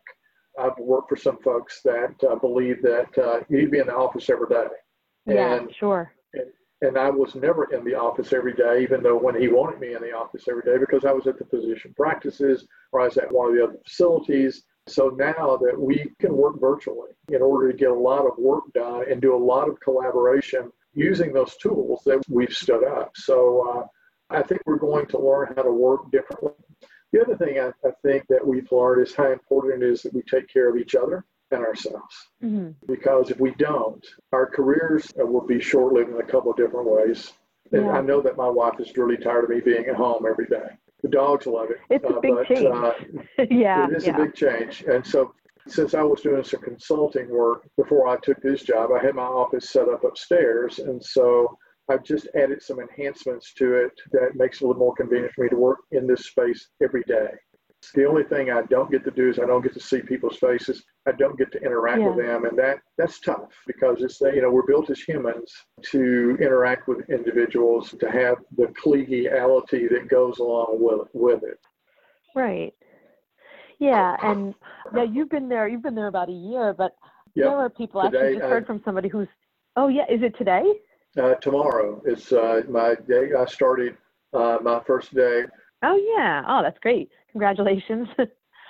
I've 0.59 0.77
worked 0.79 1.09
for 1.09 1.15
some 1.15 1.37
folks 1.43 1.81
that 1.83 2.15
uh, 2.29 2.35
believe 2.35 2.81
that 2.83 3.17
uh, 3.17 3.39
you 3.49 3.57
need 3.57 3.65
to 3.65 3.71
be 3.71 3.79
in 3.79 3.87
the 3.87 3.95
office 3.95 4.29
every 4.29 4.47
day. 4.47 4.67
Yeah, 5.25 5.55
and, 5.55 5.75
sure. 5.75 6.11
And, 6.33 6.47
and 6.81 6.97
I 6.97 7.09
was 7.09 7.35
never 7.35 7.65
in 7.73 7.83
the 7.83 7.95
office 7.95 8.33
every 8.33 8.53
day, 8.53 8.81
even 8.81 9.03
though 9.03 9.17
when 9.17 9.39
he 9.39 9.49
wanted 9.49 9.79
me 9.79 9.93
in 9.93 10.01
the 10.01 10.13
office 10.13 10.45
every 10.49 10.63
day, 10.63 10.77
because 10.77 11.05
I 11.05 11.11
was 11.11 11.27
at 11.27 11.37
the 11.37 11.45
physician 11.45 11.93
practices 11.95 12.65
or 12.91 13.01
I 13.01 13.05
was 13.05 13.17
at 13.17 13.31
one 13.31 13.49
of 13.49 13.55
the 13.55 13.63
other 13.63 13.77
facilities 13.85 14.63
so 14.87 15.09
now 15.09 15.57
that 15.57 15.79
we 15.79 16.11
can 16.19 16.35
work 16.35 16.59
virtually 16.59 17.11
in 17.29 17.41
order 17.41 17.71
to 17.71 17.77
get 17.77 17.91
a 17.91 17.93
lot 17.93 18.25
of 18.25 18.37
work 18.37 18.63
done 18.73 19.05
and 19.09 19.21
do 19.21 19.35
a 19.35 19.37
lot 19.37 19.69
of 19.69 19.79
collaboration 19.79 20.71
using 20.93 21.31
those 21.31 21.55
tools 21.57 22.01
that 22.05 22.21
we've 22.29 22.53
stood 22.53 22.83
up. 22.83 23.11
So 23.15 23.69
uh, 23.69 24.35
I 24.35 24.41
think 24.41 24.61
we're 24.65 24.77
going 24.77 25.05
to 25.07 25.19
learn 25.19 25.53
how 25.55 25.63
to 25.63 25.71
work 25.71 26.11
differently. 26.11 26.53
The 27.13 27.21
other 27.21 27.35
thing 27.35 27.59
I, 27.59 27.71
I, 27.87 27.91
think 28.03 28.25
that 28.29 28.45
we've 28.45 28.71
learned 28.71 29.05
is 29.05 29.13
how 29.13 29.31
important 29.31 29.83
it 29.83 29.89
is 29.89 30.01
that 30.03 30.13
we 30.13 30.21
take 30.23 30.47
care 30.47 30.69
of 30.69 30.77
each 30.77 30.95
other 30.95 31.25
and 31.51 31.61
ourselves. 31.61 32.15
Mm-hmm. 32.43 32.71
Because 32.87 33.29
if 33.29 33.39
we 33.39 33.51
don't, 33.55 34.05
our 34.31 34.45
careers 34.45 35.11
will 35.15 35.45
be 35.45 35.59
short 35.59 35.93
lived 35.93 36.09
in 36.09 36.19
a 36.19 36.23
couple 36.23 36.51
of 36.51 36.57
different 36.57 36.89
ways. 36.89 37.33
And 37.73 37.85
yeah. 37.85 37.91
I 37.91 38.01
know 38.01 38.21
that 38.21 38.37
my 38.37 38.49
wife 38.49 38.79
is 38.79 38.95
really 38.95 39.17
tired 39.17 39.43
of 39.43 39.49
me 39.49 39.59
being 39.59 39.85
at 39.85 39.95
home 39.95 40.25
every 40.27 40.47
day. 40.47 40.77
The 41.03 41.09
dogs 41.09 41.45
love 41.45 41.71
it. 41.71 41.77
It's 41.89 42.05
a 42.05 42.15
uh, 42.15 42.19
big 42.19 42.35
but, 42.35 42.47
change. 42.47 42.65
Uh, 42.65 43.45
yeah. 43.49 43.87
It 43.87 43.97
is 43.97 44.05
yeah. 44.05 44.15
a 44.15 44.25
big 44.25 44.35
change. 44.35 44.83
And 44.83 45.05
so 45.05 45.33
since 45.67 45.93
I 45.93 46.03
was 46.03 46.21
doing 46.21 46.43
some 46.43 46.61
consulting 46.61 47.29
work 47.29 47.67
before 47.77 48.07
I 48.07 48.17
took 48.17 48.41
this 48.41 48.63
job, 48.63 48.91
I 48.91 49.03
had 49.03 49.15
my 49.15 49.23
office 49.23 49.69
set 49.69 49.89
up 49.89 50.03
upstairs. 50.03 50.79
And 50.79 51.03
so 51.03 51.57
I've 51.89 52.03
just 52.03 52.27
added 52.35 52.61
some 52.61 52.79
enhancements 52.79 53.53
to 53.55 53.73
it 53.75 53.91
that 54.11 54.35
makes 54.35 54.61
it 54.61 54.63
a 54.63 54.67
little 54.67 54.79
more 54.79 54.95
convenient 54.95 55.33
for 55.33 55.43
me 55.43 55.49
to 55.49 55.55
work 55.55 55.79
in 55.91 56.07
this 56.07 56.27
space 56.27 56.69
every 56.81 57.03
day. 57.03 57.29
The 57.95 58.05
only 58.05 58.23
thing 58.23 58.51
I 58.51 58.61
don't 58.63 58.91
get 58.91 59.03
to 59.05 59.11
do 59.11 59.29
is 59.29 59.39
I 59.39 59.45
don't 59.45 59.61
get 59.63 59.73
to 59.73 59.79
see 59.79 60.01
people's 60.01 60.37
faces. 60.37 60.83
I 61.07 61.11
don't 61.13 61.37
get 61.37 61.51
to 61.53 61.61
interact 61.61 61.99
Yeah. 62.01 62.09
with 62.09 62.25
them, 62.25 62.45
and 62.45 62.57
that 62.59 62.79
that's 62.97 63.19
tough 63.19 63.51
because 63.65 64.01
it's 64.03 64.21
you 64.21 64.41
know 64.41 64.51
we're 64.51 64.65
built 64.67 64.89
as 64.89 64.99
humans 65.01 65.51
to 65.91 66.37
interact 66.39 66.87
with 66.87 67.09
individuals 67.09 67.89
to 67.99 68.11
have 68.11 68.37
the 68.55 68.67
collegiality 68.67 69.89
that 69.89 70.07
goes 70.09 70.37
along 70.39 70.77
with 70.79 71.07
with 71.13 71.43
it. 71.43 71.59
Right. 72.35 72.73
Yeah, 73.79 74.15
and 74.21 74.53
yeah, 74.95 75.03
you've 75.03 75.29
been 75.29 75.49
there. 75.49 75.67
You've 75.67 75.81
been 75.81 75.95
there 75.95 76.07
about 76.07 76.29
a 76.29 76.33
year, 76.33 76.73
but 76.73 76.95
there 77.35 77.49
are 77.49 77.69
people. 77.69 78.01
Actually, 78.03 78.19
Today, 78.19 78.33
just 78.35 78.45
I- 78.45 78.49
heard 78.49 78.67
from 78.67 78.81
somebody 78.85 79.09
who's. 79.09 79.27
Oh 79.75 79.87
yeah, 79.87 80.05
is 80.09 80.21
it 80.21 80.37
today? 80.37 80.63
Uh, 81.19 81.33
tomorrow 81.35 82.01
is 82.05 82.31
uh, 82.31 82.61
my 82.69 82.93
day. 83.07 83.31
I 83.37 83.45
started 83.45 83.97
uh, 84.33 84.59
my 84.61 84.81
first 84.85 85.13
day. 85.15 85.45
Oh 85.83 85.95
yeah. 86.15 86.43
Oh, 86.47 86.61
that's 86.61 86.77
great. 86.79 87.09
Congratulations. 87.31 88.07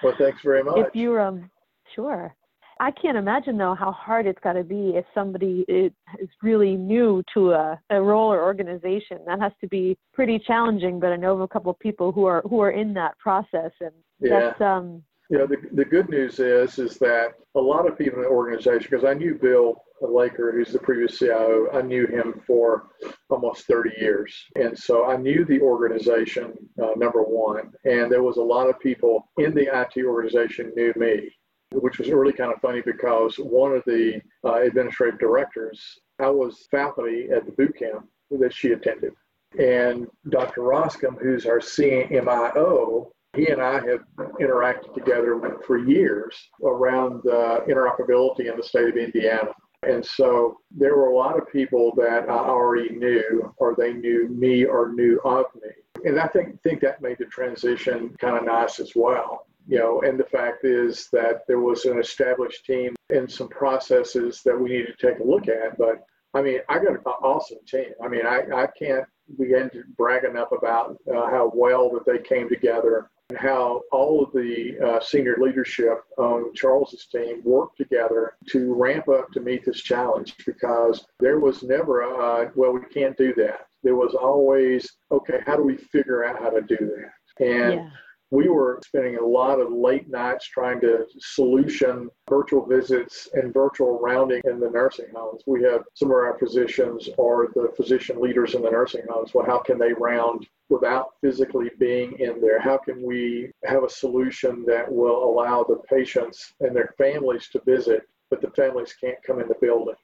Well, 0.03 0.15
thanks 0.17 0.39
very 0.43 0.63
much. 0.63 0.77
if 0.79 0.95
you 0.95 1.19
um, 1.19 1.47
sure. 1.93 2.35
I 2.79 2.89
can't 2.89 3.17
imagine 3.17 3.57
though 3.59 3.75
how 3.75 3.91
hard 3.91 4.25
it's 4.25 4.39
got 4.43 4.53
to 4.53 4.63
be 4.63 4.93
if 4.95 5.05
somebody 5.13 5.63
is 5.67 5.91
is 6.19 6.29
really 6.41 6.75
new 6.75 7.21
to 7.35 7.51
a, 7.51 7.79
a 7.91 8.01
role 8.01 8.33
or 8.33 8.41
organization. 8.41 9.19
That 9.27 9.39
has 9.39 9.51
to 9.61 9.67
be 9.67 9.95
pretty 10.11 10.39
challenging. 10.39 10.99
But 10.99 11.11
I 11.11 11.17
know 11.17 11.33
of 11.33 11.41
a 11.41 11.47
couple 11.47 11.69
of 11.69 11.77
people 11.77 12.11
who 12.11 12.25
are 12.25 12.41
who 12.49 12.59
are 12.61 12.71
in 12.71 12.95
that 12.95 13.15
process, 13.19 13.71
and 13.79 13.91
yeah. 14.19 14.39
that's 14.39 14.61
um, 14.61 15.03
Know, 15.31 15.47
the, 15.47 15.57
the 15.71 15.85
good 15.85 16.09
news 16.09 16.39
is 16.39 16.77
is 16.77 16.97
that 16.97 17.35
a 17.55 17.59
lot 17.59 17.87
of 17.87 17.97
people 17.97 18.17
in 18.19 18.23
the 18.23 18.29
organization, 18.29 18.87
because 18.91 19.05
I 19.05 19.13
knew 19.13 19.35
Bill 19.35 19.81
Laker, 20.01 20.51
who's 20.51 20.73
the 20.73 20.79
previous 20.79 21.17
CIO, 21.17 21.69
I 21.73 21.81
knew 21.81 22.05
him 22.05 22.41
for 22.45 22.89
almost 23.29 23.65
30 23.65 23.91
years. 23.97 24.35
And 24.55 24.77
so 24.77 25.05
I 25.05 25.15
knew 25.15 25.45
the 25.45 25.61
organization, 25.61 26.53
uh, 26.83 26.91
number 26.97 27.23
one, 27.23 27.71
and 27.85 28.11
there 28.11 28.23
was 28.23 28.35
a 28.37 28.43
lot 28.43 28.69
of 28.69 28.77
people 28.81 29.29
in 29.37 29.53
the 29.53 29.69
IT 29.73 30.03
organization 30.05 30.73
knew 30.75 30.91
me, 30.97 31.33
which 31.71 31.97
was 31.97 32.09
really 32.09 32.33
kind 32.33 32.51
of 32.51 32.59
funny 32.59 32.81
because 32.81 33.37
one 33.37 33.71
of 33.71 33.83
the 33.85 34.19
uh, 34.43 34.61
administrative 34.61 35.17
directors, 35.17 35.97
I 36.19 36.29
was 36.29 36.67
faculty 36.69 37.29
at 37.33 37.45
the 37.45 37.53
boot 37.53 37.77
camp 37.79 38.05
that 38.31 38.53
she 38.53 38.73
attended. 38.73 39.13
And 39.57 40.07
Dr. 40.29 40.61
Roscom, 40.61 41.21
who's 41.21 41.45
our 41.45 41.59
CMIO, 41.59 43.11
he 43.35 43.47
and 43.47 43.61
I 43.61 43.75
have 43.75 44.03
interacted 44.41 44.93
together 44.93 45.57
for 45.65 45.77
years 45.77 46.35
around 46.63 47.25
uh, 47.25 47.61
interoperability 47.67 48.51
in 48.51 48.57
the 48.57 48.63
state 48.63 48.89
of 48.89 48.97
Indiana. 48.97 49.51
And 49.83 50.05
so 50.05 50.57
there 50.69 50.95
were 50.95 51.07
a 51.07 51.15
lot 51.15 51.39
of 51.39 51.51
people 51.51 51.93
that 51.95 52.29
I 52.29 52.33
already 52.33 52.93
knew, 52.95 53.53
or 53.57 53.75
they 53.75 53.93
knew 53.93 54.27
me 54.29 54.65
or 54.65 54.93
knew 54.93 55.19
of 55.23 55.45
me. 55.55 55.71
And 56.05 56.19
I 56.19 56.27
think, 56.27 56.61
think 56.61 56.81
that 56.81 57.01
made 57.01 57.17
the 57.19 57.25
transition 57.25 58.15
kind 58.19 58.37
of 58.37 58.43
nice 58.43 58.79
as 58.79 58.91
well. 58.95 59.47
You 59.67 59.79
know, 59.79 60.01
and 60.01 60.19
the 60.19 60.25
fact 60.25 60.65
is 60.65 61.07
that 61.13 61.43
there 61.47 61.59
was 61.59 61.85
an 61.85 61.99
established 61.99 62.65
team 62.65 62.95
and 63.09 63.31
some 63.31 63.47
processes 63.47 64.41
that 64.43 64.59
we 64.59 64.71
needed 64.71 64.95
to 64.97 65.07
take 65.07 65.19
a 65.19 65.23
look 65.23 65.47
at. 65.47 65.77
But 65.77 66.03
I 66.33 66.41
mean, 66.41 66.59
I 66.67 66.75
got 66.75 66.93
an 66.93 66.97
awesome 67.05 67.59
team. 67.67 67.91
I 68.03 68.07
mean, 68.07 68.25
I, 68.25 68.41
I 68.53 68.67
can't 68.67 69.05
begin 69.37 69.69
to 69.71 69.83
brag 69.97 70.25
enough 70.25 70.51
about 70.51 70.97
uh, 71.09 71.29
how 71.29 71.51
well 71.53 71.89
that 71.91 72.05
they 72.05 72.19
came 72.19 72.49
together 72.49 73.09
how 73.35 73.81
all 73.91 74.23
of 74.23 74.31
the 74.33 74.77
uh, 74.79 74.99
senior 74.99 75.37
leadership 75.39 76.03
on 76.17 76.53
Charles's 76.53 77.05
team 77.05 77.41
worked 77.43 77.77
together 77.77 78.33
to 78.49 78.73
ramp 78.73 79.09
up 79.09 79.31
to 79.31 79.39
meet 79.39 79.65
this 79.65 79.81
challenge 79.81 80.35
because 80.45 81.05
there 81.19 81.39
was 81.39 81.63
never 81.63 82.01
a, 82.01 82.51
well, 82.55 82.71
we 82.71 82.81
can't 82.93 83.17
do 83.17 83.33
that. 83.35 83.67
There 83.83 83.95
was 83.95 84.13
always, 84.13 84.89
okay, 85.11 85.39
how 85.45 85.55
do 85.55 85.63
we 85.63 85.77
figure 85.77 86.25
out 86.25 86.39
how 86.39 86.49
to 86.49 86.61
do 86.61 86.77
that? 86.77 87.43
And 87.43 87.73
yeah. 87.73 87.89
We 88.31 88.47
were 88.47 88.79
spending 88.85 89.17
a 89.17 89.25
lot 89.25 89.59
of 89.59 89.73
late 89.73 90.09
nights 90.09 90.47
trying 90.47 90.79
to 90.79 91.05
solution 91.19 92.09
virtual 92.29 92.65
visits 92.65 93.27
and 93.33 93.53
virtual 93.53 93.99
rounding 93.99 94.41
in 94.45 94.57
the 94.57 94.69
nursing 94.69 95.07
homes. 95.13 95.43
We 95.45 95.61
have 95.63 95.83
some 95.95 96.09
of 96.09 96.15
our 96.15 96.39
physicians 96.39 97.09
or 97.17 97.49
the 97.53 97.73
physician 97.75 98.21
leaders 98.21 98.55
in 98.55 98.61
the 98.61 98.71
nursing 98.71 99.03
homes. 99.09 99.33
Well, 99.33 99.45
how 99.45 99.59
can 99.59 99.77
they 99.77 99.91
round 99.91 100.47
without 100.69 101.09
physically 101.19 101.71
being 101.77 102.17
in 102.19 102.39
there? 102.39 102.61
How 102.61 102.77
can 102.77 103.03
we 103.03 103.51
have 103.65 103.83
a 103.83 103.89
solution 103.89 104.63
that 104.65 104.89
will 104.89 105.25
allow 105.25 105.63
the 105.63 105.81
patients 105.89 106.53
and 106.61 106.73
their 106.73 106.95
families 106.97 107.49
to 107.49 107.61
visit, 107.65 108.03
but 108.29 108.39
the 108.39 108.51
families 108.51 108.93
can't 108.93 109.21
come 109.27 109.41
in 109.41 109.49
the 109.49 109.55
building? 109.59 109.95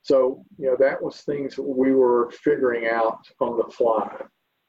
So, 0.00 0.42
you 0.56 0.68
know, 0.68 0.76
that 0.78 1.02
was 1.02 1.20
things 1.20 1.58
we 1.58 1.92
were 1.92 2.30
figuring 2.30 2.86
out 2.86 3.26
on 3.38 3.58
the 3.58 3.70
fly. 3.70 4.22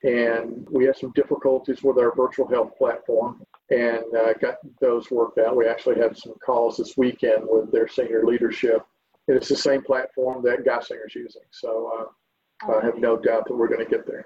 And 0.03 0.67
we 0.69 0.85
had 0.85 0.95
some 0.95 1.11
difficulties 1.15 1.81
with 1.83 1.97
our 1.97 2.13
virtual 2.15 2.47
health 2.47 2.77
platform 2.77 3.41
and 3.71 4.03
uh, 4.15 4.33
got 4.33 4.55
those 4.79 5.09
worked 5.09 5.39
out. 5.39 5.55
We 5.55 5.67
actually 5.67 5.99
had 5.99 6.15
some 6.15 6.33
calls 6.45 6.77
this 6.77 6.95
weekend 6.97 7.43
with 7.43 7.71
their 7.71 7.87
senior 7.87 8.23
leadership. 8.23 8.85
And 9.27 9.35
it's 9.35 9.49
the 9.49 9.55
same 9.55 9.81
platform 9.81 10.43
that 10.43 10.63
Geisinger's 10.63 11.15
using. 11.15 11.41
So 11.51 11.91
uh, 12.67 12.71
I 12.71 12.85
have 12.85 12.97
no 12.97 13.17
doubt 13.17 13.45
that 13.47 13.55
we're 13.55 13.67
going 13.67 13.83
to 13.83 13.89
get 13.89 14.05
there. 14.05 14.25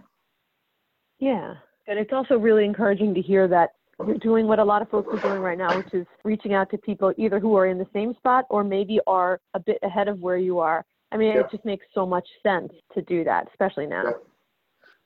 Yeah. 1.19 1.55
And 1.87 1.97
it's 1.97 2.13
also 2.13 2.37
really 2.37 2.65
encouraging 2.65 3.13
to 3.15 3.21
hear 3.21 3.47
that 3.47 3.69
you're 4.05 4.17
doing 4.17 4.47
what 4.47 4.59
a 4.59 4.63
lot 4.63 4.81
of 4.81 4.89
folks 4.89 5.13
are 5.13 5.27
doing 5.29 5.41
right 5.41 5.57
now, 5.57 5.77
which 5.77 5.93
is 5.93 6.07
reaching 6.23 6.53
out 6.53 6.69
to 6.71 6.77
people 6.77 7.13
either 7.17 7.39
who 7.39 7.55
are 7.55 7.67
in 7.67 7.77
the 7.77 7.87
same 7.93 8.13
spot 8.15 8.45
or 8.49 8.63
maybe 8.63 8.99
are 9.07 9.39
a 9.53 9.59
bit 9.59 9.77
ahead 9.83 10.07
of 10.07 10.19
where 10.19 10.37
you 10.37 10.59
are. 10.59 10.85
I 11.11 11.17
mean, 11.17 11.33
Yeah. 11.35 11.41
it 11.41 11.51
just 11.51 11.65
makes 11.65 11.85
so 11.93 12.05
much 12.05 12.27
sense 12.41 12.73
to 12.93 13.01
do 13.01 13.23
that, 13.25 13.47
especially 13.49 13.85
now. 13.85 14.03
Yeah. 14.05 14.11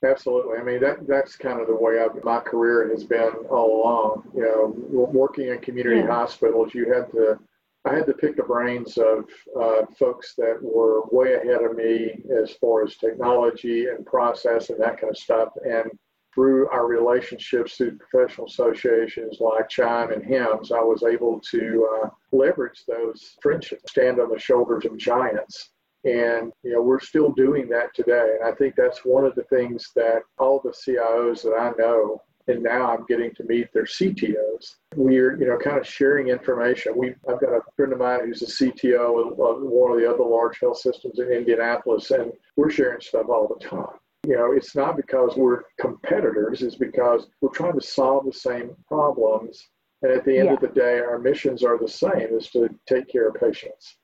Absolutely. 0.04 0.58
I 0.58 0.62
mean, 0.62 0.80
that 0.80 1.06
that's 1.06 1.36
kind 1.36 1.60
of 1.60 1.66
the 1.66 1.74
way 1.74 2.00
I've, 2.00 2.22
my 2.22 2.40
career 2.40 2.88
has 2.90 3.04
been 3.04 3.32
all 3.50 3.80
along. 3.82 4.30
You 4.34 4.42
know, 4.42 4.74
working 5.12 5.48
in 5.48 5.58
community 5.58 6.00
Yeah. 6.00 6.06
hospitals, 6.06 6.74
you 6.74 6.92
had 6.92 7.10
to, 7.12 7.38
I 7.86 7.94
had 7.94 8.06
to 8.06 8.12
pick 8.12 8.36
the 8.36 8.42
brains 8.42 8.98
of 8.98 9.24
uh, 9.58 9.86
folks 9.98 10.34
that 10.36 10.58
were 10.60 11.02
way 11.10 11.34
ahead 11.34 11.62
of 11.62 11.76
me 11.76 12.22
as 12.42 12.52
far 12.60 12.84
as 12.84 12.96
technology 12.96 13.86
and 13.86 14.04
process 14.04 14.70
and 14.70 14.78
that 14.80 15.00
kind 15.00 15.10
of 15.10 15.16
stuff. 15.16 15.48
And 15.64 15.90
through 16.34 16.68
our 16.68 16.86
relationships 16.86 17.76
through 17.76 17.96
professional 17.96 18.46
associations 18.46 19.38
like 19.40 19.70
Chime 19.70 20.12
and 20.12 20.22
HIMSS, 20.22 20.70
I 20.70 20.82
was 20.82 21.02
able 21.04 21.40
to 21.52 21.88
uh, 22.04 22.08
leverage 22.32 22.84
those 22.86 23.36
friendships, 23.40 23.90
stand 23.90 24.20
on 24.20 24.28
the 24.28 24.38
shoulders 24.38 24.84
of 24.84 24.98
giants. 24.98 25.70
And 26.06 26.52
you 26.62 26.72
know, 26.72 26.82
we're 26.82 27.00
still 27.00 27.32
doing 27.32 27.68
that 27.70 27.92
today. 27.92 28.36
And 28.38 28.48
I 28.48 28.54
think 28.56 28.76
that's 28.76 29.00
one 29.00 29.24
of 29.24 29.34
the 29.34 29.42
things 29.44 29.90
that 29.96 30.22
all 30.38 30.60
the 30.62 30.70
CIOs 30.70 31.42
that 31.42 31.56
I 31.58 31.72
know, 31.76 32.22
and 32.46 32.62
now 32.62 32.92
I'm 32.92 33.04
getting 33.06 33.34
to 33.34 33.44
meet 33.44 33.72
their 33.74 33.86
CTOs. 33.86 34.76
We're, 34.94 35.36
you 35.36 35.48
know, 35.48 35.58
kind 35.58 35.78
of 35.78 35.86
sharing 35.86 36.28
information. 36.28 36.92
We, 36.96 37.08
I've 37.28 37.40
got 37.40 37.56
a 37.56 37.60
friend 37.74 37.92
of 37.92 37.98
mine 37.98 38.20
who's 38.24 38.42
a 38.42 38.46
CTO 38.46 39.32
of 39.32 39.36
one 39.36 39.90
of 39.90 39.98
the 39.98 40.08
other 40.08 40.22
large 40.22 40.60
health 40.60 40.78
systems 40.78 41.18
in 41.18 41.28
Indianapolis, 41.32 42.12
and 42.12 42.30
we're 42.56 42.70
sharing 42.70 43.00
stuff 43.00 43.26
all 43.28 43.48
the 43.48 43.66
time. 43.66 43.98
You 44.24 44.36
know, 44.36 44.52
it's 44.52 44.76
not 44.76 44.96
because 44.96 45.34
we're 45.36 45.62
competitors, 45.80 46.62
it's 46.62 46.76
because 46.76 47.26
we're 47.40 47.50
trying 47.50 47.78
to 47.78 47.84
solve 47.84 48.26
the 48.26 48.32
same 48.32 48.76
problems. 48.86 49.60
And 50.02 50.12
at 50.12 50.24
the 50.24 50.38
end 50.38 50.50
of 50.50 50.60
the 50.60 50.68
day, 50.68 51.00
our 51.00 51.18
missions 51.18 51.64
are 51.64 51.78
the 51.78 51.88
same 51.88 52.28
is 52.30 52.48
to 52.50 52.68
take 52.88 53.08
care 53.08 53.28
of 53.28 53.34
patients. 53.34 53.96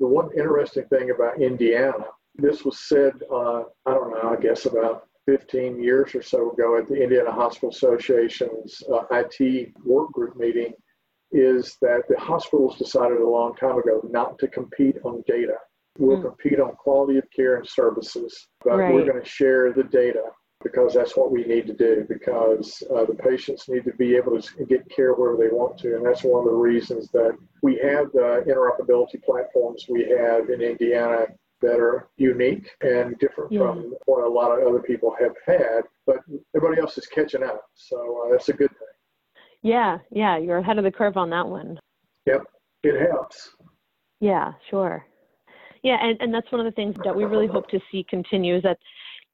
The 0.00 0.06
one 0.06 0.30
interesting 0.36 0.86
thing 0.86 1.10
about 1.10 1.40
Indiana, 1.40 2.06
this 2.36 2.64
was 2.64 2.78
said, 2.88 3.12
uh, 3.30 3.64
I 3.86 3.92
don't 3.92 4.10
know, 4.10 4.34
I 4.36 4.40
guess 4.40 4.64
about 4.64 5.06
15 5.26 5.80
years 5.80 6.14
or 6.14 6.22
so 6.22 6.50
ago 6.52 6.78
at 6.78 6.88
the 6.88 6.94
Indiana 7.00 7.30
Hospital 7.30 7.68
Association's 7.68 8.82
uh, 8.90 9.02
IT 9.10 9.72
work 9.84 10.10
group 10.12 10.36
meeting, 10.36 10.72
is 11.32 11.76
that 11.82 12.02
the 12.08 12.18
hospitals 12.18 12.78
decided 12.78 13.18
a 13.20 13.28
long 13.28 13.54
time 13.54 13.78
ago 13.78 14.00
not 14.10 14.38
to 14.38 14.48
compete 14.48 14.96
on 15.04 15.22
data. 15.26 15.54
We'll 15.98 16.16
Mm. 16.16 16.22
compete 16.22 16.60
on 16.60 16.72
quality 16.76 17.18
of 17.18 17.30
care 17.30 17.56
and 17.56 17.66
services, 17.68 18.48
but 18.64 18.78
we're 18.78 19.04
going 19.04 19.22
to 19.22 19.28
share 19.28 19.72
the 19.72 19.84
data 19.84 20.22
because 20.62 20.92
that's 20.92 21.16
what 21.16 21.32
we 21.32 21.44
need 21.44 21.66
to 21.66 21.72
do 21.72 22.04
because 22.08 22.82
uh, 22.94 23.04
the 23.04 23.14
patients 23.14 23.68
need 23.68 23.84
to 23.84 23.92
be 23.94 24.14
able 24.14 24.40
to 24.40 24.64
get 24.66 24.88
care 24.90 25.14
wherever 25.14 25.38
they 25.38 25.54
want 25.54 25.78
to. 25.78 25.96
And 25.96 26.04
that's 26.04 26.22
one 26.22 26.40
of 26.46 26.50
the 26.50 26.56
reasons 26.56 27.10
that 27.12 27.32
we 27.62 27.76
have 27.78 28.12
the 28.12 28.44
interoperability 28.46 29.22
platforms 29.24 29.86
we 29.88 30.02
have 30.08 30.50
in 30.50 30.60
Indiana 30.60 31.26
that 31.62 31.78
are 31.78 32.08
unique 32.16 32.70
and 32.82 33.18
different 33.18 33.52
Yeah. 33.52 33.60
from 33.60 33.94
what 34.06 34.24
a 34.24 34.28
lot 34.28 34.50
of 34.50 34.66
other 34.66 34.80
people 34.80 35.14
have 35.18 35.34
had, 35.46 35.82
but 36.06 36.18
everybody 36.54 36.80
else 36.80 36.96
is 36.98 37.06
catching 37.06 37.42
up. 37.42 37.62
So 37.74 38.24
uh, 38.26 38.30
that's 38.32 38.48
a 38.48 38.54
good 38.54 38.70
thing. 38.70 38.88
Yeah, 39.62 39.98
yeah, 40.10 40.38
you're 40.38 40.58
ahead 40.58 40.78
of 40.78 40.84
the 40.84 40.90
curve 40.90 41.16
on 41.16 41.28
that 41.30 41.46
one. 41.46 41.78
Yep, 42.26 42.44
it 42.82 43.10
helps. 43.10 43.50
Yeah, 44.20 44.52
sure. 44.70 45.06
Yeah, 45.82 45.96
and, 46.02 46.16
and 46.20 46.32
that's 46.32 46.50
one 46.52 46.60
of 46.60 46.66
the 46.66 46.72
things 46.72 46.94
that 47.04 47.14
we 47.14 47.24
really 47.24 47.46
hope 47.46 47.68
to 47.70 47.80
see 47.90 48.04
continue 48.08 48.56
is 48.56 48.62
that 48.62 48.78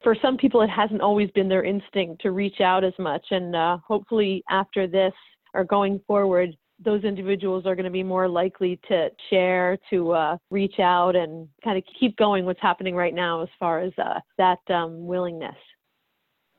for 0.03 0.15
some 0.21 0.37
people 0.37 0.61
it 0.61 0.69
hasn't 0.69 1.01
always 1.01 1.29
been 1.31 1.49
their 1.49 1.63
instinct 1.63 2.21
to 2.21 2.31
reach 2.31 2.61
out 2.61 2.83
as 2.83 2.93
much. 2.99 3.25
And 3.31 3.55
uh, 3.55 3.77
hopefully 3.85 4.43
after 4.49 4.87
this 4.87 5.13
or 5.53 5.63
going 5.63 5.99
forward, 6.07 6.55
those 6.83 7.03
individuals 7.03 7.65
are 7.65 7.75
going 7.75 7.85
to 7.85 7.91
be 7.91 8.03
more 8.03 8.27
likely 8.27 8.79
to 8.87 9.09
share, 9.29 9.77
to 9.89 10.11
uh, 10.11 10.37
reach 10.51 10.79
out 10.79 11.15
and 11.15 11.47
kind 11.63 11.77
of 11.77 11.83
keep 11.99 12.15
going 12.17 12.45
what's 12.45 12.61
happening 12.61 12.95
right 12.95 13.15
now 13.15 13.41
as 13.41 13.49
far 13.59 13.79
as 13.79 13.91
uh, 13.97 14.19
that 14.37 14.59
um, 14.69 15.05
willingness. 15.07 15.55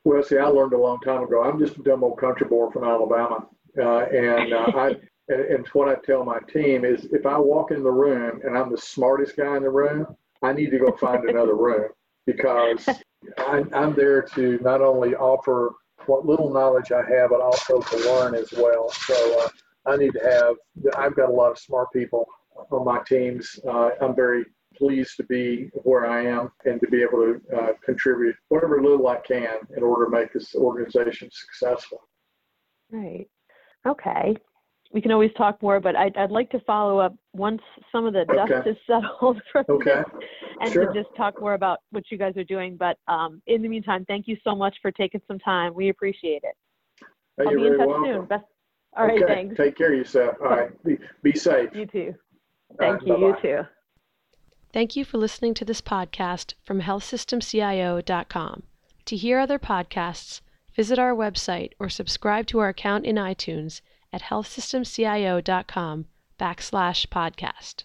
Well, 0.04 0.22
see, 0.22 0.38
I 0.38 0.46
learned 0.46 0.72
a 0.72 0.78
long 0.78 0.98
time 1.04 1.22
ago. 1.22 1.44
I'm 1.44 1.58
just 1.58 1.76
a 1.76 1.82
dumb 1.82 2.02
old 2.02 2.18
country 2.18 2.48
boy 2.48 2.70
from 2.70 2.84
Alabama, 2.84 3.46
Uh, 3.78 4.06
and 4.06 4.52
uh, 4.52 4.72
I 4.74 4.96
and, 5.28 5.40
and 5.40 5.66
what 5.72 5.88
I 5.88 5.94
tell 6.04 6.24
my 6.24 6.38
team 6.52 6.84
is 6.84 7.06
if 7.12 7.26
I 7.26 7.38
walk 7.38 7.70
in 7.70 7.82
the 7.82 7.90
room 7.90 8.40
and 8.42 8.56
I'm 8.56 8.70
the 8.70 8.78
smartest 8.78 9.36
guy 9.36 9.56
in 9.56 9.62
the 9.62 9.70
room, 9.70 10.06
I 10.42 10.52
need 10.52 10.70
to 10.70 10.78
go 10.78 10.96
find 10.96 11.28
another 11.28 11.54
room 11.54 11.90
because 12.26 12.88
I, 13.38 13.64
I'm 13.72 13.94
there 13.94 14.22
to 14.22 14.58
not 14.62 14.80
only 14.80 15.14
offer 15.14 15.72
what 16.06 16.26
little 16.26 16.52
knowledge 16.52 16.92
I 16.92 17.02
have, 17.10 17.30
but 17.30 17.40
also 17.40 17.80
to 17.80 17.96
learn 17.96 18.34
as 18.34 18.52
well. 18.52 18.90
So 18.90 19.40
uh, 19.40 19.48
I 19.86 19.96
need 19.96 20.12
to 20.12 20.20
have, 20.20 20.56
I've 20.96 21.16
got 21.16 21.28
a 21.28 21.32
lot 21.32 21.50
of 21.50 21.58
smart 21.58 21.92
people 21.92 22.26
on 22.70 22.84
my 22.84 23.00
teams. 23.04 23.58
Uh, 23.66 23.90
I'm 24.00 24.14
very 24.14 24.44
pleased 24.76 25.16
to 25.16 25.24
be 25.24 25.70
where 25.74 26.06
I 26.06 26.24
am 26.24 26.50
and 26.64 26.80
to 26.80 26.86
be 26.88 27.02
able 27.02 27.18
to 27.18 27.40
uh, 27.56 27.72
contribute 27.84 28.36
whatever 28.48 28.82
little 28.82 29.06
I 29.08 29.16
can 29.16 29.58
in 29.76 29.82
order 29.82 30.04
to 30.06 30.10
make 30.10 30.32
this 30.32 30.54
organization 30.54 31.28
successful. 31.32 32.08
Right. 32.90 33.28
Okay. 33.86 34.36
We 34.92 35.00
can 35.02 35.12
always 35.12 35.30
talk 35.36 35.60
more, 35.62 35.80
but 35.80 35.94
I'd, 35.96 36.16
I'd 36.16 36.30
like 36.30 36.50
to 36.50 36.60
follow 36.60 36.98
up 36.98 37.14
once 37.34 37.60
some 37.92 38.06
of 38.06 38.14
the 38.14 38.24
dust 38.34 38.50
Okay. 38.52 38.70
is 38.70 38.76
settled 38.86 39.40
from 39.52 39.64
Okay. 39.68 39.96
this 39.96 40.04
and 40.60 40.72
Sure. 40.72 40.86
to 40.86 40.92
just 41.02 41.14
talk 41.16 41.34
more 41.38 41.54
about 41.54 41.80
what 41.90 42.04
you 42.10 42.16
guys 42.18 42.36
are 42.36 42.44
doing. 42.44 42.76
But 42.76 42.96
um, 43.06 43.42
in 43.46 43.60
the 43.62 43.68
meantime, 43.68 44.04
thank 44.06 44.26
you 44.26 44.36
so 44.42 44.54
much 44.56 44.76
for 44.80 44.90
taking 44.90 45.20
some 45.28 45.38
time. 45.40 45.74
We 45.74 45.90
appreciate 45.90 46.42
it. 46.42 46.54
Hey, 47.36 47.44
I'll 47.46 47.54
be 47.54 47.66
in 47.66 47.76
touch 47.78 47.86
welcome. 47.86 48.04
soon. 48.04 48.24
Best. 48.26 48.44
All 48.96 49.06
right. 49.06 49.22
okay. 49.22 49.32
Thanks. 49.34 49.56
Take 49.56 49.76
care 49.76 49.92
of 49.92 49.98
yourself. 49.98 50.36
All 50.40 50.48
right. 50.48 50.84
Be, 50.84 50.96
be 51.22 51.32
safe. 51.38 51.68
You 51.74 51.86
too. 51.86 52.14
Thank 52.78 53.00
right, 53.00 53.06
you. 53.06 53.16
You 53.18 53.32
bye-bye. 53.32 53.40
too. 53.42 53.58
Thank 54.72 54.96
you 54.96 55.04
for 55.04 55.18
listening 55.18 55.54
to 55.54 55.64
this 55.64 55.80
podcast 55.82 56.54
from 56.64 56.80
healthsystemcio.com. 56.82 58.62
To 59.04 59.16
hear 59.16 59.38
other 59.38 59.58
podcasts, 59.58 60.40
visit 60.74 60.98
our 60.98 61.14
website 61.14 61.72
or 61.78 61.88
subscribe 61.88 62.46
to 62.48 62.58
our 62.58 62.68
account 62.70 63.06
in 63.06 63.16
iTunes 63.16 63.80
at 64.12 64.22
healthsystemcio.com 64.22 66.06
backslash 66.38 67.06
podcast. 67.08 67.84